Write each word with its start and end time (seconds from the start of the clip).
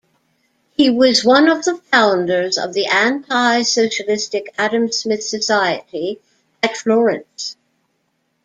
He 0.71 0.89
was 0.89 1.23
one 1.23 1.47
of 1.47 1.63
the 1.63 1.77
founders 1.77 2.57
of 2.57 2.73
the 2.73 2.87
anti-socialistic 2.87 4.51
Adam 4.57 4.91
Smith 4.91 5.21
Society 5.23 6.19
at 6.63 6.75
Florence. 6.75 7.55